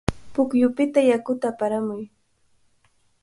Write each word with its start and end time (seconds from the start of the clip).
Pukyupita 0.33 0.99
yakuta 1.09 1.45
aparamuy. 1.51 2.03